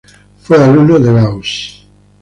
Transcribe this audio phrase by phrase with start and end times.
[0.41, 1.85] Fue alumno de Gauss.